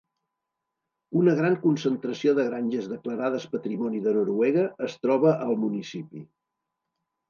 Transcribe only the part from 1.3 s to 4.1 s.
gran concentració de granges declarades patrimoni